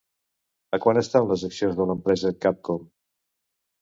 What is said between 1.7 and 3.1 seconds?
de l'empresa Capcom?